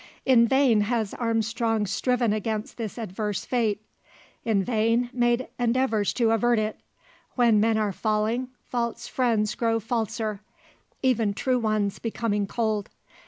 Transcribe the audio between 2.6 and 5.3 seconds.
this adverse fate; in vain